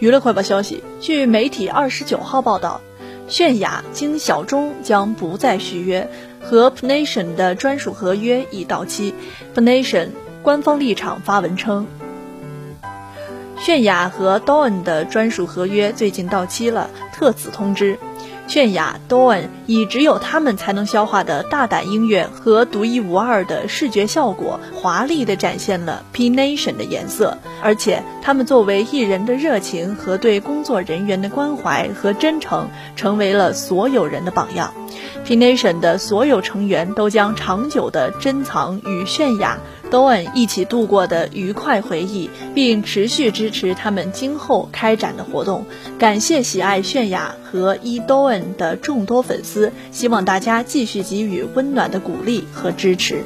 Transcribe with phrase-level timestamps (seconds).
[0.00, 2.80] 娱乐快报消息，据媒体二十九号报道，
[3.28, 6.08] 泫雅、经小钟将不再续约，
[6.40, 9.12] 和 Pnation 的专属合约已到期。
[9.56, 10.10] Pnation
[10.44, 11.88] 官方立场发文称，
[13.58, 17.98] 泫雅和 Dawn 的专属合约最近到期了，特此通知。
[18.48, 27.36] 泫雅、Dawn 以只有他们才能消化的大胆音乐和独一无二的视觉效果，华丽地展现了 P Nation 的颜色。
[27.62, 34.72] 而且，他们作为艺人的热情和对工作人员的关怀和真诚，成为了所有人的榜样。
[35.26, 39.58] P Nation 的所有成员都将长久地珍藏与泫雅、
[39.90, 45.64] Dawn 一起度过的愉快回忆，并持续支持他们今后开展的活动。
[45.98, 53.24] 感谢喜爱泫雅和 E Dawn 的众多粉丝，希望大家继续给予温暖的鼓励和支持。